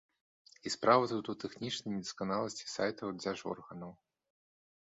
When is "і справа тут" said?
0.69-1.29